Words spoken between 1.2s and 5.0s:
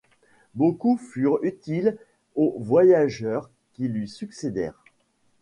utiles aux voyageurs qui lui succédèrent.